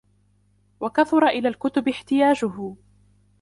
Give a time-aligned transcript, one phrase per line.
[0.79, 2.75] وَكَثُرَ إلَى الْكُتُبِ احْتِيَاجُهُ